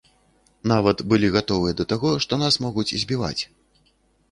[0.71, 3.39] Нават былі гатовыя да таго, што нас могуць збіваць.